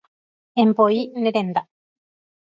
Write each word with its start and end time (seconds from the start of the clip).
Emboí 0.63 0.99
ne 1.21 1.29
renda. 1.35 1.61